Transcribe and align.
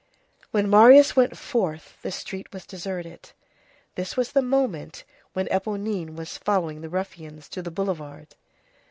When 0.49 0.67
Marius 0.67 1.15
went 1.15 1.37
forth, 1.37 1.95
the 2.01 2.11
street 2.11 2.51
was 2.51 2.65
deserted. 2.65 3.33
This 3.93 4.17
was 4.17 4.31
the 4.31 4.41
moment 4.41 5.03
when 5.33 5.45
Éponine 5.49 6.15
was 6.15 6.39
following 6.39 6.81
the 6.81 6.89
ruffians 6.89 7.47
to 7.49 7.61
the 7.61 7.69
boulevard. 7.69 8.33